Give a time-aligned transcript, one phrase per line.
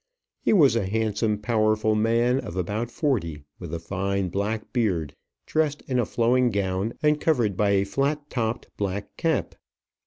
[0.39, 5.83] He was a handsome, powerful man, of about forty, with a fine black beard, dressed
[5.83, 9.53] in a flowing gown, and covered by a flat topped black cap.